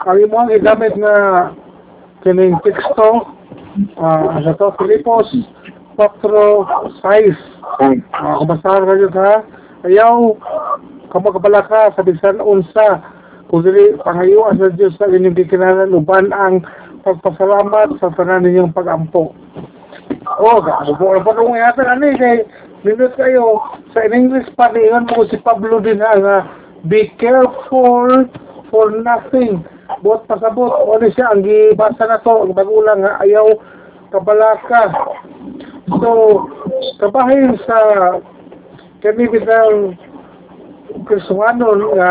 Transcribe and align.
Kami 0.00 0.24
mo 0.32 0.40
ang 0.40 0.48
igamit 0.48 0.96
nga 0.96 1.16
kining 2.24 2.56
teksto. 2.64 3.36
Ah 4.00 4.40
sa 4.40 4.56
to? 4.56 4.72
Filipos 4.80 5.28
4.6 6.00 7.36
uh, 7.84 8.34
kumasahan 8.40 8.88
ka 8.88 8.94
dyan 8.96 9.14
ha? 9.20 9.34
Ayaw 9.84 10.40
kamagabala 11.12 11.60
ka 11.68 11.92
sa 11.92 12.00
bisan 12.00 12.40
unsa 12.40 13.04
kung 13.52 13.60
dili 13.60 14.00
pangayuan 14.00 14.56
sa 14.56 14.72
Diyos 14.72 14.96
sa 14.96 15.04
inyong 15.04 15.36
kikinalan 15.36 15.92
uban 15.92 16.32
ang 16.32 16.64
pagpasalamat 17.04 18.00
sa 18.00 18.08
tanan 18.16 18.48
ninyong 18.48 18.72
pagampo. 18.72 19.36
Oh 20.40 20.58
kamubo 20.64 21.12
na 21.12 21.20
pa 21.20 21.36
kung 21.36 21.60
yata 21.60 21.84
ani 21.84 22.16
kay 22.16 22.48
minut 22.88 23.12
kayo. 23.20 23.60
Sa 23.92 24.00
in 24.00 24.16
English 24.16 24.48
pa 24.56 24.72
niingan 24.72 25.12
mo 25.12 25.28
si 25.28 25.36
Pablo 25.44 25.76
din 25.84 26.00
ha? 26.00 26.16
Nga 26.16 26.36
be 26.88 27.12
careful 27.20 28.24
for 28.72 28.88
nothing 29.04 29.60
buot 29.98 30.24
pasabot. 30.30 30.70
O 30.70 30.94
ni 31.02 31.10
siya 31.10 31.34
ang 31.34 31.42
gibasa 31.42 32.06
na 32.06 32.22
to 32.22 32.46
ang 32.46 32.54
magulang 32.54 33.02
nga 33.02 33.18
ayaw 33.20 33.50
kabalaka. 34.14 34.94
So 35.90 36.10
kabahin 37.02 37.58
sa 37.66 37.78
kami 39.02 39.26
bitang 39.26 39.98
Kristuhanon 41.06 41.94
nga 41.94 42.10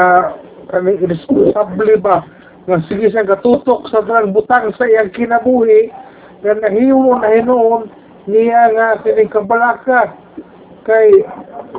kami 0.71 0.99
irresponsable 1.03 1.95
ba? 1.99 2.23
Nga 2.67 2.77
sige 2.87 3.07
siya 3.11 3.27
katutok 3.27 3.87
sa 3.89 4.03
talang 4.03 4.31
butang 4.31 4.71
sa 4.75 4.87
iyang 4.87 5.11
kinabuhi 5.11 5.91
nga 6.43 6.53
nahiwo 6.55 7.19
na 7.19 7.29
hinoon 7.35 7.91
niya 8.29 8.71
nga 8.75 8.87
sining 9.03 9.31
kabalaka. 9.31 10.15
Kay 10.87 11.27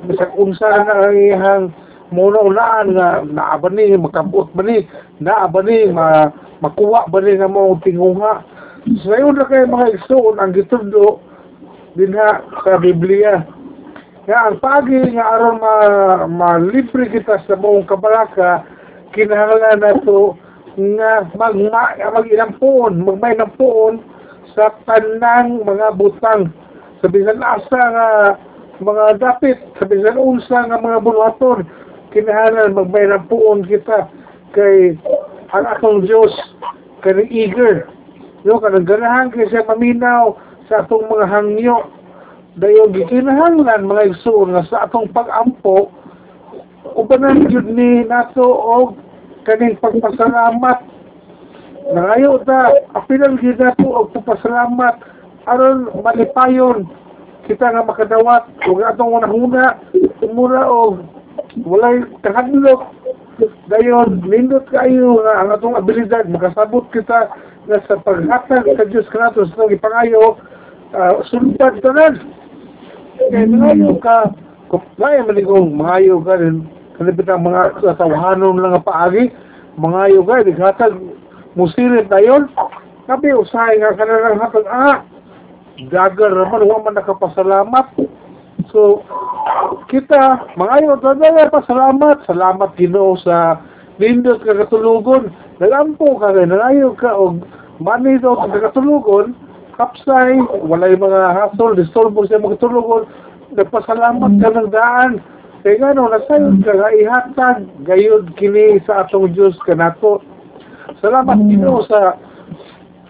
bisag 0.07 0.33
unsa 0.37 0.85
na 0.85 1.09
ang 1.09 1.17
iyang 1.17 1.65
muna 2.11 2.43
ulaan 2.43 2.95
nga 2.95 3.23
naa 3.23 3.59
ba 3.59 3.71
ni 3.71 3.95
makabot 3.95 4.51
ba 4.55 4.63
ni 4.67 4.87
naa 5.23 5.47
ma, 5.95 6.31
makuha 6.63 7.07
ba 7.07 7.19
ni 7.23 7.39
nga 7.39 7.49
mo 7.49 7.79
tingunga. 7.83 8.43
So 9.05 9.15
yun 9.15 9.39
na 9.39 9.47
kayo 9.47 9.71
mga 9.71 9.95
igsoon 9.95 10.41
ang 10.43 10.53
gitundo 10.57 11.23
dinha 11.95 12.43
sa 12.67 12.83
Biblia. 12.83 13.47
Nga 14.27 14.39
ang 14.47 14.59
pagi 14.59 14.99
nga 15.15 15.25
aron 15.39 15.59
ma 15.63 15.75
malibre 16.27 17.07
kita 17.11 17.39
sa 17.47 17.55
mong 17.55 17.87
kabalaka 17.87 18.67
kinahanglan 19.15 19.83
nato 19.83 20.35
nga 20.79 21.27
mag 21.35 21.55
ma, 21.59 21.95
mag 21.99 22.27
ilang 22.31 22.55
puon 22.59 23.03
magmay 23.03 23.35
ng 23.39 23.55
puon 23.59 24.03
sa 24.55 24.75
tanang 24.87 25.63
mga 25.63 25.95
butang. 25.95 26.51
Sa 27.01 27.07
bisan 27.07 27.43
asa 27.43 27.81
nga 27.81 28.09
mga 28.81 29.21
dapit 29.21 29.59
sa 29.79 29.85
bisan 29.87 30.19
unsa 30.19 30.67
nga 30.67 30.79
mga 30.81 31.05
bunuhaton 31.05 31.69
kinahanglan 32.11 32.75
magbay 32.75 33.07
ng 33.07 33.27
puon 33.31 33.63
kita 33.67 34.11
kay 34.55 34.99
ang 35.55 35.67
atong 35.67 36.07
Diyos 36.07 36.31
kanang 37.03 37.31
eager. 37.31 37.87
Yo 38.43 38.59
kanang 38.59 38.87
ganahan 38.87 39.31
kay 39.31 39.47
siya 39.47 39.67
maminaw 39.67 40.35
sa 40.67 40.83
atong 40.87 41.07
mga 41.07 41.27
hangyo. 41.31 41.87
Dayo 42.59 42.91
gikinahanglan 42.91 43.87
mga 43.87 44.11
igsoon 44.11 44.59
nga 44.59 44.67
sa 44.67 44.91
atong 44.91 45.11
pag-ampo 45.15 45.95
ubanan 46.97 47.47
jud 47.47 47.67
ni 47.71 48.03
nato 48.05 48.43
og 48.45 48.99
kaning 49.47 49.79
pagpasalamat. 49.79 50.79
Nangayo 51.91 52.43
ta 52.47 52.75
apilan 52.99 53.39
gyud 53.39 53.59
nato 53.61 53.87
og 53.87 54.11
pagpasalamat. 54.15 54.99
Aron 55.49 55.91
malipayon 56.03 56.91
kita 57.47 57.71
nga 57.71 57.87
makadawat. 57.87 58.51
Ug 58.67 58.83
atong 58.83 59.15
unahuna 59.15 59.79
mura 60.31 60.67
og 60.67 61.20
walay 61.65 62.05
kahadlok. 62.23 62.93
Dayon 63.73 64.21
nindot 64.29 64.69
kayo 64.69 65.25
nga 65.25 65.45
ang 65.45 65.51
atong 65.57 65.77
abilidad. 65.79 66.29
Makasabot 66.29 66.89
kita 66.93 67.33
nga 67.67 67.79
sa 67.89 67.97
paghatag 68.05 68.69
sa 68.77 68.85
Diyos 68.85 69.09
kanato 69.09 69.49
sa 69.49 69.55
itong 69.57 69.73
ipangayo. 69.73 70.37
Uh, 70.91 71.23
sunod 71.31 71.57
tanan 71.57 72.21
kaya 73.17 73.47
nangayo 73.47 73.97
ka. 74.01 74.35
Kung 74.69 74.85
kaya 75.01 75.25
maligong 75.25 75.73
mangayo 75.73 76.21
ka 76.21 76.37
rin. 76.37 76.69
Kalipit 77.01 77.29
ang 77.33 77.49
mga 77.49 77.81
tawahanon 77.97 78.61
lang 78.61 78.81
paagi. 78.85 79.33
Mangayo 79.81 80.21
ka 80.25 80.45
di 80.45 80.53
hatag 80.57 80.95
musirit 81.57 82.13
na 82.13 82.21
yun. 82.21 82.49
Kapi 83.09 83.33
usahay 83.33 83.81
nga 83.81 83.97
ka 83.97 84.05
na 84.05 84.25
lang 84.25 84.41
hatag. 84.41 84.67
Ah 84.69 85.01
dagar 85.89 86.29
naman 86.37 86.69
huwag 86.69 86.85
man 86.85 86.93
nakapasalamat 86.99 87.87
so 88.73 89.05
kita 89.91 90.51
mangayo 90.57 90.97
talaga 90.99 91.51
pasalamat. 91.51 92.25
Salamat 92.27 92.71
Ginoo 92.79 93.19
sa 93.21 93.61
nindot 93.99 94.43
ka 94.43 94.55
katulugon. 94.55 95.31
Nagampo 95.59 96.17
ka 96.19 96.35
kay 96.35 96.47
nangayo 96.47 96.95
ka 96.97 97.11
og 97.15 97.45
mani 97.83 98.19
daw 98.19 98.39
ka 98.39 98.71
katulugon. 98.71 99.35
Kapsay 99.77 100.41
walay 100.67 100.97
mga 100.97 101.37
hasol 101.37 101.77
disturbo 101.77 102.27
sa 102.27 102.39
mga 102.39 102.59
katulugon. 102.59 103.05
Nagpasalamat 103.55 104.33
ka 104.39 104.49
ng 104.55 104.71
daan. 104.71 105.11
Kay 105.67 105.77
ngano 105.77 106.09
nasayod 106.09 106.63
ka 106.65 106.73
nga 106.73 106.91
ihatag 106.97 107.69
gayud 107.85 108.33
kini 108.41 108.81
sa 108.89 109.05
atong 109.05 109.35
Dios 109.37 109.59
kanato 109.69 110.25
salamat 110.99 111.39
Ginoo 111.47 111.87
sa 111.87 112.19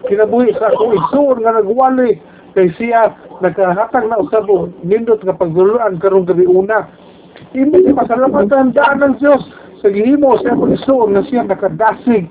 kinabuhi 0.05 0.53
sa 0.57 0.69
akong 0.69 0.93
igsuon 0.93 1.37
nga 1.41 1.57
nagwali 1.57 2.21
kay 2.53 2.67
siya 2.75 3.15
nagkahatag 3.39 4.07
na 4.07 4.21
usab 4.21 4.47
og 4.51 4.75
nindot 4.83 5.23
nga 5.23 5.35
pagduluan 5.35 5.99
karong 5.99 6.27
gabi 6.27 6.45
una. 6.45 6.87
Hindi 7.55 7.91
pasalamatan 7.91 8.75
daan 8.75 9.01
ng 9.01 9.15
Dios 9.19 9.43
sa 9.81 9.89
gihimo 9.89 10.37
sa 10.39 10.55
pagsuon 10.55 11.15
nga 11.15 11.23
siya 11.25 11.47
nakadasig. 11.47 12.29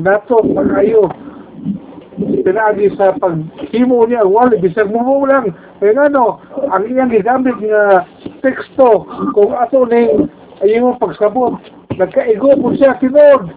Nato 0.00 0.42
pagayo 0.42 1.10
pinagi 2.20 2.92
sa 2.98 3.16
paghimo 3.16 4.04
niya 4.04 4.26
wali 4.26 4.60
bisag 4.60 4.90
mo 4.92 5.24
lang. 5.24 5.54
Kaya 5.80 5.96
ngano 5.96 6.42
ang 6.68 6.84
iyang 6.84 7.08
gigamit 7.08 7.56
nga 7.56 8.04
teksto 8.44 9.08
kung 9.32 9.56
ato 9.56 9.88
ning 9.88 10.28
ayong 10.60 11.00
pagsabot 11.00 11.56
nagkaigo 11.96 12.52
po 12.60 12.72
siya 12.76 13.00
tinod 13.00 13.48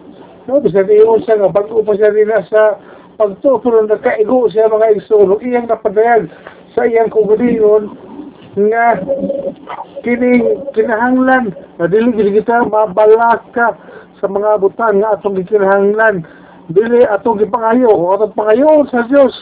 no 0.48 0.60
bisag 0.60 0.88
iyon 0.88 1.20
siya 1.24 1.40
nga 1.40 1.52
bago 1.52 1.84
pa 1.84 1.92
siya 1.96 2.12
rin 2.12 2.32
sa 2.48 2.80
pagtutulong 3.16 3.90
nagkaigo 3.90 4.50
siya 4.50 4.70
mga 4.70 5.00
igsulong 5.00 5.40
iyang 5.42 5.66
napadayag 5.70 6.30
sa 6.74 6.86
iyang 6.86 7.10
kugulingon 7.10 7.94
nga 8.54 9.02
kining 10.06 10.62
kinahanglan. 10.74 11.54
Na 11.78 11.90
dili 11.90 12.14
kita 12.38 12.66
mabalaka 12.70 13.74
sa 14.22 14.26
mga 14.30 14.62
butang 14.62 15.02
nga 15.02 15.18
atong 15.18 15.36
gikinahanglan 15.42 16.22
dili 16.72 17.04
atong 17.04 17.42
gipangayo 17.42 17.92
o 17.92 18.14
atong 18.16 18.32
pangayo 18.32 18.88
sa 18.88 19.04
Dios 19.04 19.34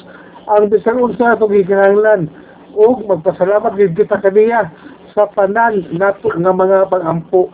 ang 0.50 0.66
bisag 0.72 0.98
unsa 0.98 1.38
atong 1.38 1.54
gikinahanglan 1.54 2.26
ug 2.74 3.04
magpasalamat 3.06 3.78
gid 3.78 3.94
kita 3.94 4.18
kaniya 4.18 4.72
sa 5.12 5.28
tanan 5.36 5.86
nato 5.92 6.32
nga 6.32 6.50
mga 6.50 6.88
pagampo 6.88 7.52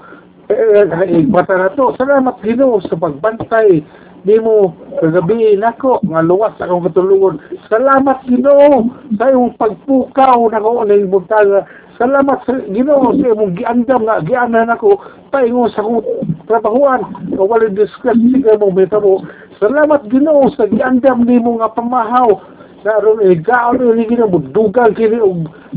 eh, 0.48 0.88
eh, 0.88 1.26
mata 1.28 1.58
nato 1.58 1.92
salamat 2.00 2.40
Ginoo 2.40 2.80
sa 2.80 2.96
pagbantay 2.96 3.84
nimo 4.24 4.74
kagabi 4.98 5.54
nako 5.58 6.02
nga 6.02 6.22
luwas 6.22 6.54
akong 6.58 6.86
katulungon 6.90 7.38
salamat 7.70 8.18
Ginoo 8.26 8.90
sa 9.18 9.30
imong 9.30 9.54
pagpukaw 9.54 10.38
nako 10.50 10.82
ning 10.86 11.10
buntaga 11.10 11.66
salamat 11.98 12.42
sa 12.46 12.58
Ginoo 12.66 13.14
sa 13.14 13.26
imong 13.30 13.54
giandam 13.54 14.02
nga 14.06 14.22
gianan 14.26 14.70
nako 14.70 14.98
paingon 15.30 15.70
sa 15.70 15.82
akong 15.86 16.02
trabahuan 16.50 17.02
nga 17.30 17.42
wala 17.44 17.70
discuss 17.70 18.18
sa 18.18 18.54
imong 18.58 18.74
metabo 18.74 19.22
salamat 19.58 20.06
Ginoo 20.06 20.50
sa 20.54 20.70
giandam 20.70 21.26
nimo 21.26 21.58
nga 21.58 21.74
pamahaw. 21.74 22.38
Na 22.86 23.02
aron 23.02 23.18
igaon 23.26 23.98
ni 23.98 24.06
Ginoo 24.06 24.38
dugang 24.54 24.94
kini 24.94 25.18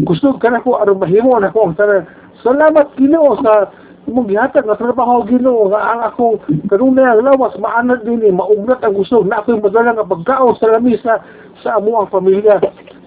gusto 0.05 0.37
ka 0.37 0.53
nako 0.53 0.77
aron 0.77 1.01
mahimo 1.01 1.33
nako 1.41 1.65
ang 1.65 1.75
tanan. 1.77 2.05
Salamat 2.45 2.93
Ginoo 2.93 3.41
sa 3.41 3.73
mong 4.09 4.27
gihatag 4.29 4.65
nga 4.65 4.79
trabaho 4.79 5.21
Ginoo. 5.29 5.69
Nga 5.69 5.81
ang 5.81 6.01
akong 6.09 6.37
kanunay 6.69 7.05
ang 7.05 7.21
lawas 7.25 7.53
maanad 7.61 8.01
din 8.01 8.25
eh, 8.25 8.33
maugnat 8.33 8.81
ang 8.81 8.97
gusto. 8.97 9.21
Na 9.21 9.41
ako'y 9.41 9.61
madala 9.61 9.93
nga 9.93 10.07
pagkaon 10.07 10.57
sa 10.57 10.73
lamisa 10.73 11.21
sa 11.61 11.77
amo 11.77 12.01
ang 12.01 12.09
pamilya. 12.09 12.57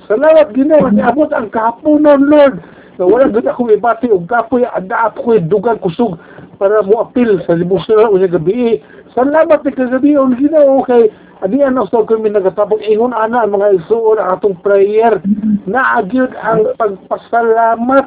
Salamat 0.06 0.54
Ginoo. 0.54 0.90
Ni 0.94 1.02
abot 1.02 1.30
ang 1.34 1.50
kahaponon 1.50 2.30
Lord. 2.30 2.62
Na 3.00 3.04
wala 3.08 3.26
gud 3.26 3.46
ako 3.46 3.74
ibati. 3.74 4.12
Og 4.14 4.30
kapoy 4.30 4.62
anda 4.62 5.10
ako 5.10 5.42
dugang 5.50 5.82
kusog 5.82 6.14
para 6.62 6.86
mo 6.86 7.02
apil 7.02 7.42
sa 7.42 7.58
libusan 7.58 8.14
unya 8.14 8.30
gabi. 8.30 8.78
Salamat 9.18 9.66
ni 9.66 9.70
kagabi 9.74 10.14
on 10.14 10.38
Ginoo. 10.38 10.86
Kay 10.86 11.10
Ani 11.44 11.60
ano 11.60 11.84
sa 11.92 12.00
kami 12.00 12.32
nagatabog 12.32 12.80
ingon 12.80 13.12
ana 13.12 13.44
ang 13.44 13.52
mga 13.52 13.76
isuon 13.84 14.16
ang 14.16 14.40
atong 14.40 14.56
prayer. 14.64 15.20
Na 15.68 16.00
agyud 16.00 16.32
ang 16.40 16.72
pagpasalamat 16.80 18.06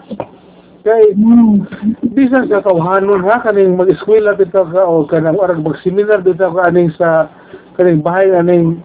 kay 0.88 1.12
bisan 2.16 2.48
sa 2.48 2.64
tawhanon 2.64 3.28
ha? 3.28 3.44
Kaning 3.44 3.76
mag-eskwela 3.76 4.40
bitaw 4.40 4.72
ka 4.72 4.88
o 4.88 5.04
kanang 5.04 5.36
arag 5.36 5.60
mag-seminar 5.60 6.24
bitaw 6.24 6.56
ka 6.56 6.72
aning 6.72 6.96
sa 6.96 7.28
kaning 7.76 8.00
bahay 8.00 8.32
aning 8.32 8.80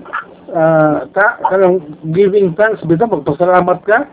uh, 0.51 1.07
ta 1.15 1.39
kanang 1.47 1.79
giving 2.11 2.51
thanks 2.59 2.83
bitaw 2.83 3.07
magpasalamat 3.07 3.79
ka. 3.87 4.11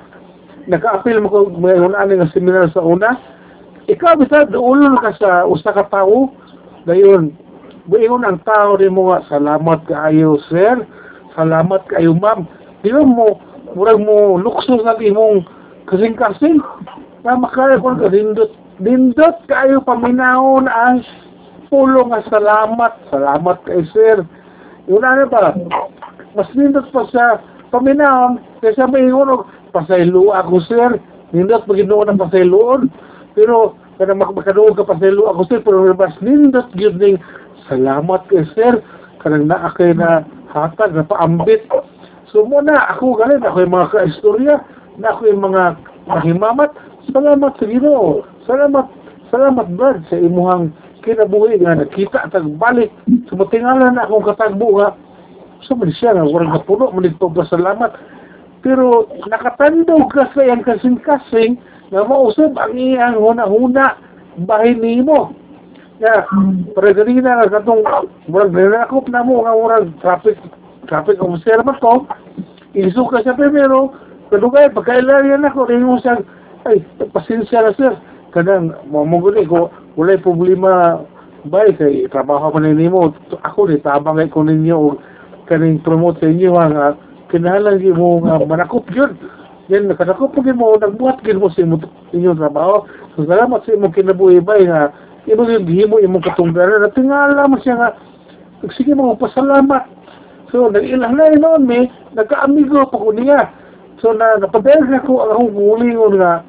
Naka-apil 0.70 1.26
mo 1.26 1.34
ko 1.34 1.40
mayroon 1.58 1.98
aning 1.98 2.22
seminar 2.30 2.70
sa 2.70 2.86
una. 2.86 3.18
Ikaw 3.90 4.22
bitaw 4.22 4.54
ulol 4.54 5.02
ka 5.02 5.18
sa 5.18 5.50
usa 5.50 5.74
ka 5.74 5.90
tawo 5.90 6.30
dayon 6.86 7.34
buingon 7.90 8.22
ang 8.22 8.40
tao 8.46 8.78
ni 8.78 8.86
mo 8.86 9.10
nga, 9.10 9.26
salamat 9.26 9.82
kaayo 9.90 10.38
sir, 10.46 10.78
salamat 11.34 11.82
kaayo 11.90 12.14
ma'am. 12.14 12.46
Di 12.86 12.94
mo, 12.94 13.42
murag 13.74 13.98
mo 13.98 14.38
lukso 14.38 14.78
sa 14.86 14.94
imong 15.02 15.42
kasing-kasing. 15.90 16.62
Na 17.24 17.36
makaya 17.36 17.80
ko 17.80 18.00
ka, 18.00 18.08
dindot, 18.08 18.52
dindot 18.80 19.38
kaayo 19.52 19.84
paminahon 19.84 20.72
ang 20.72 21.04
pulo 21.68 22.08
nga 22.10 22.24
salamat. 22.32 22.96
Salamat 23.12 23.58
kay 23.68 23.84
sir. 23.92 24.24
Yun 24.88 25.04
na 25.04 25.28
ba? 25.28 25.54
Mas 26.34 26.50
dindot 26.56 26.88
pa 26.96 27.04
sa 27.12 27.44
paminahon, 27.70 28.40
kaysa 28.64 28.88
maingon 28.88 29.46
pasaylo 29.76 30.34
ako 30.34 30.64
sir. 30.66 30.90
Nindot 31.36 31.68
paginoon 31.70 32.10
ang 32.10 32.22
pasayloon. 32.22 32.90
Pero 33.38 33.78
kada 34.02 34.18
makakaroon 34.18 34.74
ka 34.74 34.88
pasaylo 34.88 35.30
ako 35.30 35.42
sir, 35.52 35.60
pero 35.62 35.92
mas 35.94 36.16
nindot 36.24 36.66
gyud 36.74 36.98
ning 36.98 37.22
salamat 37.70 38.26
kay 38.32 38.48
sir. 38.58 38.82
Kanang 39.22 39.52
naa 39.52 39.70
kay 39.76 39.94
na 39.94 40.26
hatag 40.50 40.96
na 40.96 41.06
paambit. 41.06 41.68
So 42.32 42.46
muna 42.46 42.90
ako 42.96 43.18
galing 43.18 43.44
ako 43.44 43.58
yung 43.66 43.76
mga 43.76 43.92
kaistorya, 43.94 44.56
na 44.98 45.14
ako 45.14 45.22
yung 45.30 45.44
mga 45.46 45.64
mahimamat. 46.10 46.72
Salamat 47.10 47.58
sa 47.58 47.66
Ginoo. 47.66 48.22
Salamat 48.46 48.86
salamat 49.30 49.68
Brad 49.78 50.02
sa 50.10 50.18
imuhang 50.18 50.74
kinabuhi 51.02 51.62
nga 51.62 51.78
nakita 51.78 52.30
tagbalik. 52.30 52.94
Sumatingalan 53.30 53.98
na 53.98 54.06
akong 54.06 54.26
katagbo 54.26 54.78
nga 54.78 54.94
so, 55.66 55.78
siya 55.78 56.18
nga 56.18 56.26
warang 56.26 56.54
kapuno 56.54 56.94
manigto 56.94 57.30
pa 57.30 57.46
salamat. 57.50 57.94
Pero 58.62 59.08
nakatandog 59.30 60.12
ka 60.12 60.30
sa 60.36 60.42
iyang 60.44 60.66
kasing-kasing 60.66 61.58
na 61.90 62.06
mausap 62.06 62.54
ang 62.60 62.76
iyang 62.76 63.18
huna-huna 63.18 63.98
bahin 64.46 64.84
nimo. 64.84 65.34
Ya, 66.00 66.24
para 66.76 66.96
ganina 66.96 67.44
nga 67.44 67.60
katong 67.60 67.84
murag 68.32 68.56
nilakop 68.56 69.08
na 69.12 69.24
mo 69.24 69.44
nga 69.44 69.56
murag 69.56 69.88
traffic 70.00 70.40
traffic 70.88 71.20
officer 71.20 71.60
man 71.64 71.76
to. 71.82 72.08
Isu 72.78 73.04
ka 73.10 73.26
siya 73.26 73.36
primero, 73.36 73.92
kadugay 74.30 74.70
pagkailangan 74.72 75.48
ako 75.50 75.68
rin 75.68 75.84
mo 75.84 75.98
siya 76.00 76.22
ay 76.68 76.84
pasensya 77.16 77.64
na 77.64 77.72
sir. 77.78 77.94
Kanang 78.36 78.76
mamuguli 78.92 79.48
ko 79.48 79.72
walay 79.96 80.20
problema. 80.20 81.04
Bay 81.48 81.72
kay 81.72 82.04
trabaho 82.12 82.52
man 82.52 82.68
nimo 82.76 83.16
ako 83.48 83.72
ni 83.72 83.80
tabang 83.80 84.20
kay 84.20 84.28
ko 84.28 84.44
ninyo 84.44 85.00
kaning 85.48 85.80
promote 85.80 86.20
sa 86.20 86.28
inyo 86.28 86.52
nga 86.52 87.00
kinahanglan 87.32 87.80
gyud 87.80 87.96
mo 87.96 88.20
nga 88.22 88.44
manakop 88.44 88.84
gyud 88.92 89.16
yan 89.72 89.88
nakanakop 89.88 90.36
gyud 90.36 90.60
mo 90.60 90.76
nagbuhat 90.76 91.24
gyud 91.24 91.40
mo 91.40 91.48
sa 91.48 91.64
imong 91.64 91.88
inyong 92.12 92.44
trabaho. 92.44 92.84
So 93.16 93.24
salamat 93.24 93.64
sa 93.64 93.72
imong 93.72 93.96
kinabuhi 93.96 94.44
bay 94.44 94.68
nga 94.68 94.92
imo 95.32 95.48
gyud 95.48 95.64
gihimo 95.64 96.04
imong 96.04 96.28
katunggaran 96.28 96.84
na 96.84 96.92
tingala 96.92 97.48
mo 97.48 97.56
siya 97.64 97.80
nga 97.80 97.90
sige 98.76 98.92
mo 98.92 99.16
pasalamat. 99.16 99.88
So 100.52 100.68
nagilang 100.68 101.16
na 101.16 101.34
noon 101.40 101.64
me 101.64 101.88
nagkaamigo 102.20 102.90
pa 102.90 102.98
ko 103.00 103.16
niya. 103.16 103.48
So 104.04 104.12
na 104.12 104.44
napadayag 104.44 104.92
ako 104.92 105.24
ang 105.24 105.32
akong 105.34 105.54
gulingon 105.56 106.20
nga 106.20 106.44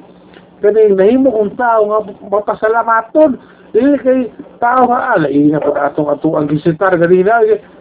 kaning 0.60 0.96
nahimo 0.96 1.32
kong 1.32 1.56
tao 1.56 1.80
nga 1.88 1.98
mapasalamaton. 2.28 3.40
Dili 3.70 3.96
kay 4.02 4.20
tao 4.62 4.88
nga 4.88 5.18
alay 5.18 5.50
na 5.50 5.62
po 5.62 5.74
atong 5.74 6.10
ato 6.10 6.36
ang 6.36 6.50
gisitar 6.50 6.94
ganina 6.96 7.40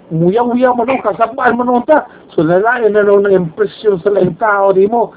muyaw-uyaw 0.10 0.74
man 0.74 0.90
o 0.90 0.96
kasabaan 1.06 1.58
man 1.60 1.86
ta. 1.86 2.10
So 2.34 2.42
lalain 2.42 2.96
na 2.96 3.06
lang 3.06 3.30
ng 3.30 3.36
impresyon 3.36 4.02
sa 4.02 4.10
laing 4.10 4.38
tao 4.42 4.74
di 4.74 4.90
mo. 4.90 5.14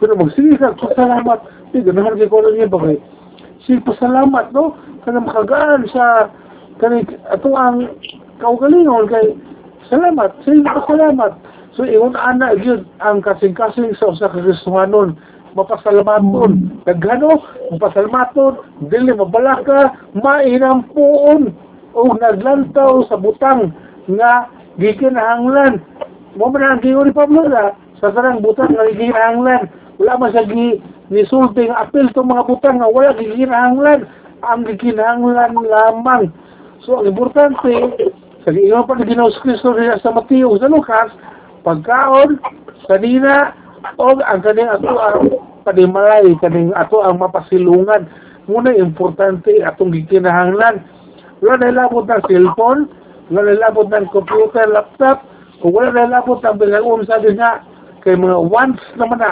Pero 0.00 0.16
magsige 0.16 0.56
ka 0.56 0.76
pasalamat. 0.76 1.44
Di 1.72 1.84
ganahan 1.84 2.16
kay 2.16 2.28
ko 2.28 2.40
lang 2.40 2.56
yun 2.56 2.72
bagay 2.72 2.98
sige 3.70 3.86
pasalamat 3.86 4.50
no? 4.50 4.74
Kana 5.06 5.22
makagaan 5.22 5.86
sa 5.94 6.28
kani 6.82 7.06
ato 7.30 7.54
ang 7.54 7.86
kaugalingon 8.42 9.06
kay 9.06 9.36
salamat 9.86 10.34
sige 10.42 10.66
pasalamat. 10.66 11.38
So 11.78 11.86
ingon 11.86 12.18
ana 12.18 12.58
gyud 12.58 12.82
ang 12.98 13.22
kasing-kasing 13.22 13.94
sa 13.94 14.10
usa 14.10 14.26
ka 14.26 14.42
Kristohanon 14.42 15.14
mapasalamaton 15.54 16.82
naghano 16.86 17.42
mapasalamaton 17.74 18.54
dili 18.90 19.12
mabalaka 19.14 19.94
mainampuon 20.14 21.54
o 21.94 22.00
naglantaw 22.14 23.02
sa 23.10 23.18
butang 23.18 23.74
nga 24.06 24.46
gikinahanglan. 24.78 25.82
Mo 26.38 26.46
man 26.48 26.62
ang 26.62 26.80
giingon 26.82 27.10
ni 27.10 27.14
Pablo 27.14 27.46
na 27.50 27.74
sa 27.98 28.14
sarang 28.14 28.42
butang 28.42 28.70
nga 28.70 28.86
gikinahanglan. 28.94 29.66
Wala 29.98 30.18
man 30.18 30.30
sa 30.32 30.46
gi 30.46 30.78
nisulti 31.10 31.66
nga 31.66 31.86
apel 31.86 32.06
tong 32.14 32.30
mga 32.30 32.46
butang 32.46 32.78
nga 32.78 32.88
wala 32.88 33.18
gikinahanglan. 33.18 34.06
Ang 34.46 34.60
gikinahanglan 34.70 35.52
lamang. 35.66 36.30
So 36.86 37.02
ang 37.02 37.10
importante 37.10 37.74
sa 38.46 38.50
giingon 38.54 38.86
pa 38.88 38.96
ni 38.96 39.04
Ginoong 39.04 39.36
Kristo 39.42 39.74
sa 39.76 40.14
Mateo 40.14 40.56
sa 40.56 40.70
Lucas 40.70 41.12
pagkaon 41.60 42.40
kanina 42.88 43.52
o 43.96 44.16
ang 44.20 44.40
kaning 44.44 44.68
ato 44.68 44.92
ang 44.96 45.20
panimalay 45.64 46.32
kaning 46.40 46.72
ato 46.76 47.00
ang 47.04 47.20
mapasilungan. 47.20 48.08
Muna 48.50 48.74
importante 48.74 49.62
atong 49.62 49.94
gikinahanglan. 49.94 50.82
Wala 51.40 51.56
na 51.56 51.86
labot 51.86 52.04
ng 52.04 52.22
cellphone 52.28 52.90
wala 53.30 53.54
na 53.54 53.62
labot 53.70 53.86
ng 53.86 54.10
computer 54.10 54.66
laptop 54.66 55.22
kung 55.62 55.70
wala 55.70 55.94
na 55.94 56.18
labot 56.18 56.42
ng 56.42 56.58
bilang 56.58 57.06
sa 57.06 57.22
nga 57.22 57.62
kay 58.02 58.16
mga 58.16 58.38
wants 58.48 58.82
naman 58.98 59.22
na. 59.22 59.30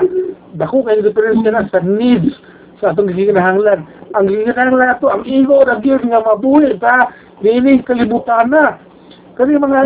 Dako 0.54 0.86
kay 0.86 1.02
diferensya 1.02 1.50
na 1.50 1.66
sa 1.72 1.82
needs 1.82 2.36
sa 2.78 2.94
atong 2.94 3.10
gikinahanglan. 3.10 3.84
Ang 4.14 4.24
gikinahanglan 4.30 4.94
ato 4.94 5.10
ang 5.10 5.26
ego 5.26 5.66
na 5.66 5.82
gyud 5.82 6.04
nga 6.06 6.22
mabuhi 6.22 6.78
ta 6.78 7.10
dili 7.42 7.82
kalibutan 7.82 8.54
na. 8.54 8.78
Kani 9.34 9.58
mga 9.58 9.80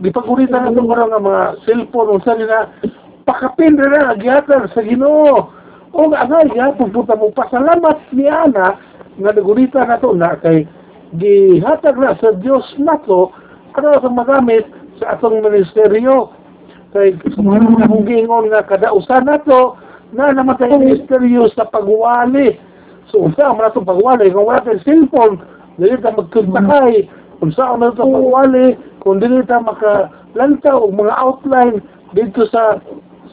gipaguritan 0.00 0.68
nato 0.68 0.80
karon 0.84 1.12
nga 1.12 1.20
mga 1.20 1.42
cellphone 1.68 2.16
unsa 2.16 2.32
nila 2.40 2.72
pakapin 3.26 3.74
na 3.74 3.86
na 3.90 4.00
agyatan 4.14 4.70
sa 4.70 4.80
Ginoo. 4.80 5.50
O 5.90 5.98
nga 6.12 6.24
nga 6.28 6.46
gyapon 6.46 6.94
puta 6.94 7.18
mo 7.18 7.34
pasalamat 7.34 7.98
ni 8.14 8.30
ana 8.30 8.78
nga 9.16 9.30
nagurita 9.32 9.82
na 9.84 9.98
to 9.98 10.14
na 10.14 10.38
kay 10.38 10.64
gihatag 11.18 11.96
na 11.98 12.14
sa 12.22 12.32
Dios 12.38 12.64
nato 12.78 13.34
ano 13.74 13.98
sa 14.00 14.08
magamit 14.08 14.64
sa 15.02 15.18
atong 15.18 15.42
ministeryo. 15.42 16.30
Kay 16.94 17.18
sumano 17.34 17.76
na 17.76 17.90
kung 17.90 18.06
giingon 18.06 18.48
nga 18.48 18.64
kada 18.64 18.94
usa 18.94 19.20
nato 19.20 19.76
na 20.14 20.30
namatay 20.30 20.70
ministeryo 20.78 21.50
sa 21.52 21.66
pagwali. 21.66 22.56
So 23.10 23.26
unsa 23.26 23.50
man 23.50 23.68
nato 23.68 23.82
pagwali 23.82 24.30
kung 24.30 24.46
wala 24.46 24.62
tayong 24.62 24.86
cellphone 24.86 25.36
dili 25.76 25.96
ta 26.00 26.12
magkontakay 26.12 27.04
kung 27.40 27.52
saan 27.52 27.84
na 27.84 27.92
ito 27.92 28.00
pagwali 28.00 28.76
kung 29.04 29.20
dili 29.20 29.44
ta 29.44 29.60
makalantaw 29.60 30.76
og 30.80 30.92
mga 30.96 31.14
outline 31.20 31.76
dito 32.16 32.48
sa 32.48 32.80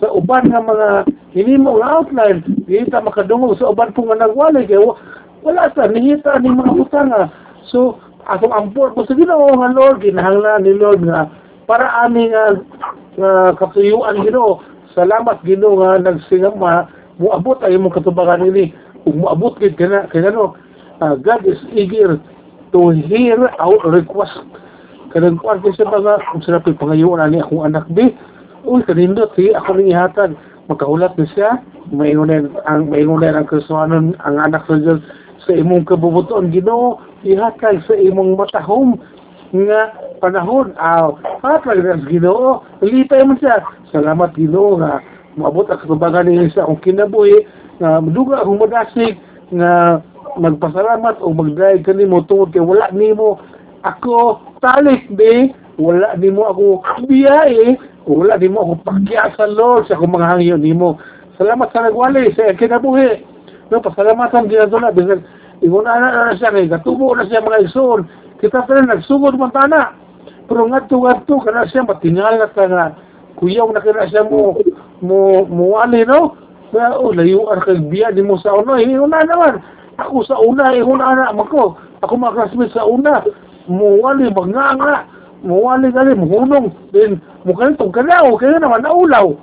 sa 0.03 0.11
uban 0.11 0.51
nga 0.51 0.59
mga 0.59 0.89
hinimo 1.31 1.79
nga 1.79 2.03
outline 2.03 2.43
dili 2.67 2.91
ta 2.91 2.99
makadungog 2.99 3.55
sa 3.55 3.71
uban 3.71 3.95
po 3.95 4.03
nga 4.11 4.27
nagwali 4.27 4.67
kay 4.67 4.83
wala 5.47 5.71
ta 5.71 5.87
nihita 5.87 6.43
ni 6.43 6.51
mga 6.51 6.75
butanga 6.75 7.31
so 7.71 8.03
atong 8.27 8.55
ampor 8.55 8.95
po 8.95 9.03
sa 9.03 9.15
Ginoo 9.15 9.59
nga 9.59 9.71
Lord. 9.71 10.03
Kinahanglan 10.03 10.63
ni 10.63 10.73
Lord 10.75 11.03
nga 11.03 11.27
para 11.67 11.87
ani 12.03 12.31
nga 12.31 12.59
nga 13.19 13.31
katuyuan 13.59 14.23
Ginoo. 14.23 14.63
Salamat 14.95 15.43
Ginoo 15.43 15.79
nga 15.79 15.99
nagsingama 15.99 16.87
muabot 17.19 17.59
ay 17.63 17.75
imong 17.75 17.95
katubagan 17.95 18.47
ini. 18.47 18.71
Ug 19.03 19.15
muabot 19.19 19.59
gid 19.59 19.75
kana 19.75 20.07
kay 20.07 20.23
ano 20.23 20.55
uh, 21.03 21.15
God 21.19 21.43
is 21.43 21.59
eager 21.75 22.19
to 22.71 22.95
hear 22.95 23.37
our 23.59 23.79
request. 23.91 24.39
Kanang 25.11 25.37
kuan 25.37 25.61
sa 25.61 25.85
mga 25.85 26.13
kung 26.31 26.41
sila 26.41 26.63
pangayoon 26.63 27.21
ani 27.21 27.43
akong 27.43 27.67
anak 27.67 27.85
di 27.91 28.15
uy 28.63 28.81
kanindot 28.87 29.31
si 29.35 29.51
ako 29.51 29.79
ning 29.79 29.91
ihatag 29.91 30.35
makahulat 30.71 31.13
na 31.19 31.25
siya. 31.35 31.49
Maingunan 31.91 32.55
ang 32.63 32.87
maingunan 32.87 33.35
ang 33.35 33.47
Kristohanon 33.47 34.15
ang 34.23 34.35
anak 34.39 34.63
sa 34.67 34.79
Diyos 34.79 35.03
sa 35.43 35.51
imong 35.51 35.83
kabubuton. 35.83 36.51
Ginoo 36.51 37.03
ihatag 37.27 37.83
sa 37.83 37.95
imong 37.95 38.39
matahom 38.39 38.95
nga 39.51 39.91
panahon. 40.23 40.71
Aw 40.79 41.19
hatag 41.43 41.83
na 41.83 41.99
Ginoo. 42.07 42.63
Lipay 42.79 43.23
man 43.27 43.39
siya. 43.39 43.59
Salamat 43.91 44.31
Ginoo 44.39 44.79
nga 44.79 45.03
maabot 45.35 45.67
ang 45.67 45.81
katubagan 45.81 46.29
niya 46.29 46.53
sa 46.53 46.63
akong 46.65 46.81
kinabuhi 46.85 47.45
nga 47.81 47.99
duga 48.05 48.45
akong 48.45 48.61
madasig 48.61 49.17
nga 49.53 49.99
magpasalamat 50.37 51.21
o 51.21 51.33
mag-drive 51.33 51.85
kanimo 51.85 52.21
tungod 52.25 52.53
kay 52.53 52.61
wala 52.61 52.89
nimo 52.93 53.41
ako 53.85 54.41
talik 54.61 55.05
be 55.13 55.53
wala 55.77 56.13
nimo 56.17 56.45
ako 56.49 56.65
biyahe 57.09 57.77
wala 58.07 58.35
nimo 58.35 58.59
ako 58.59 58.73
pakya 58.83 59.31
sa 59.39 59.47
Lord 59.47 59.87
sa 59.87 59.95
akong 59.95 60.11
mga 60.11 60.29
hangyo 60.35 60.55
nimo 60.59 60.99
salamat 61.39 61.71
sa 61.71 61.87
nagwali 61.87 62.35
sa 62.35 62.53
kinabuhi. 62.53 63.23
No 63.71 63.79
pasalamatan 63.79 64.51
na 64.51 64.91
bisan 64.91 65.23
ingon 65.63 65.87
ana 65.87 66.29
na 66.29 66.35
siya 66.35 66.51
kay 66.51 66.67
gatubo 66.67 67.15
na 67.15 67.23
siya 67.25 67.41
mga 67.41 67.63
igsoon 67.63 68.05
kita 68.43 68.67
pa 68.67 68.75
rin 68.75 68.91
nagsugod 68.91 69.39
man 69.39 69.55
tana 69.55 69.95
pero 70.51 70.67
ngadto 70.67 70.99
ngadto 70.99 71.39
kana 71.41 71.63
siya 71.71 71.87
matingal 71.87 72.35
na 72.35 72.51
ka 72.51 72.67
nga 72.67 72.85
kuyaw 73.39 73.71
na 73.71 73.79
kina 73.79 74.03
siya 74.11 74.27
mo 74.27 74.59
mo 74.99 75.47
muwali 75.47 76.03
no? 76.03 76.35
Na 76.75 76.99
oh 76.99 77.15
layuan 77.15 77.63
kay 77.63 77.79
biya 77.87 78.11
nimo 78.11 78.35
sa 78.35 78.51
uno 78.51 78.75
ingon 78.75 79.09
na 79.09 79.23
naman. 79.23 79.63
Ako 79.95 80.27
sa 80.27 80.35
una 80.43 80.75
ingon 80.75 80.99
ana 80.99 81.31
man 81.31 81.47
ko 81.47 81.79
ako 82.03 82.13
mga 82.19 82.35
classmates 82.35 82.75
sa 82.75 82.83
una. 82.83 83.23
Muwali 83.63 84.27
manganga 84.27 85.07
muwali 85.43 85.91
gali 85.91 86.15
muhunong 86.15 86.71
din 86.95 87.19
mukhang 87.43 87.75
itong 87.75 87.91
kalaw 87.91 88.31
kaya 88.39 88.57
naman 88.57 88.87
naulaw. 88.87 89.35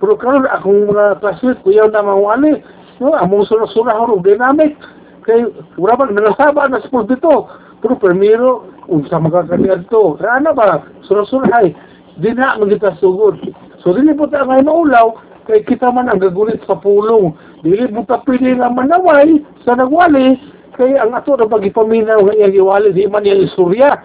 Pero 0.00 0.16
karon 0.16 0.48
akong 0.48 0.88
mga 0.88 1.20
classmate 1.20 1.60
kuyaw 1.66 1.90
na 1.90 2.06
mawali 2.06 2.62
no 3.02 3.12
among 3.18 3.44
sura-sura 3.44 3.92
horo 3.98 4.22
dynamic 4.22 4.78
kay 5.26 5.44
wala 5.76 5.98
ba 5.98 6.08
nangasaba 6.08 6.70
na 6.70 6.80
sa 6.80 7.02
dito? 7.04 7.50
Pero 7.82 7.98
primero 7.98 8.64
unsa 8.88 9.20
magkakalian 9.20 9.90
to? 9.90 10.16
Ano 10.22 10.54
ba? 10.54 10.86
Sura-sura 11.04 11.50
ay 11.60 11.74
di 12.16 12.30
na 12.32 12.56
magita 12.56 12.94
sugod 13.02 13.36
so 13.82 13.92
dili 13.92 14.14
po 14.14 14.30
tayo 14.30 14.48
ngayon 14.48 14.70
maulaw 14.70 15.06
kay 15.50 15.66
kita 15.66 15.90
man 15.90 16.06
ang 16.06 16.22
gagulit 16.22 16.62
sa 16.64 16.78
pulong. 16.78 17.34
Dili 17.66 17.90
mo 17.90 18.06
ta 18.06 18.22
pwede 18.22 18.54
nga 18.54 18.70
manaway 18.70 19.42
sa 19.66 19.74
nagwali 19.74 20.38
kay 20.78 20.94
ang 20.96 21.12
ato 21.12 21.34
na 21.34 21.50
pagipaminaw 21.50 22.24
nga 22.24 22.34
iyang 22.38 22.56
iwali 22.56 22.94
di 22.94 23.10
man 23.10 23.26
iyang 23.26 23.44
istorya 23.44 23.98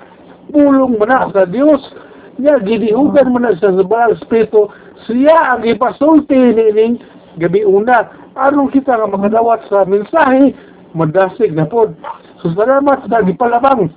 pulong 0.51 0.97
man 0.99 1.09
na 1.09 1.29
sa 1.33 1.45
Dios 1.47 1.81
niya 2.37 2.59
gidihugan 2.61 3.31
man 3.31 3.47
na 3.47 3.57
sa 3.57 3.73
Zabal 3.73 4.17
Espiritu. 4.17 4.69
Siya 5.05 5.57
ang 5.57 5.63
ipasulti 5.63 6.35
nining 6.35 6.99
gabi 7.37 7.63
una. 7.63 8.09
Aron 8.35 8.71
kita 8.71 8.99
nga 8.99 9.07
makadawat 9.07 9.63
sa 9.71 9.87
mensahe? 9.87 10.51
Madasig 10.95 11.51
na 11.51 11.67
pod 11.67 11.91
so 12.39 12.51
salamat 12.55 13.03
sa 13.11 13.19
gipalabang 13.23 13.91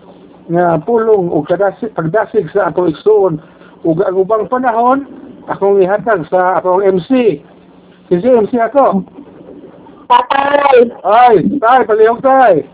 nga 0.50 0.82
pulong 0.82 1.30
o 1.30 1.46
kadasig 1.46 1.94
pagdasig 1.94 2.50
sa 2.50 2.74
atong 2.74 2.90
igsoon 2.90 3.38
ug 3.86 4.02
ang 4.02 4.18
ubang 4.18 4.50
panahon 4.50 5.06
akong 5.46 5.78
ihatag 5.78 6.26
sa 6.26 6.58
akong 6.58 6.82
MC 6.82 7.38
kasi 8.10 8.26
MC 8.26 8.56
ako? 8.58 9.04
Tatay, 10.08 10.90
ay 11.04 11.36
tay 11.60 11.80
palihog 11.84 12.24
tay 12.24 12.66